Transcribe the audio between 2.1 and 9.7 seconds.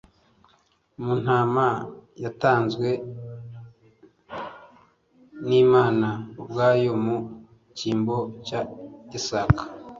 yatanzwe n'Imana ubwayo mu cyimbo cya Isaka,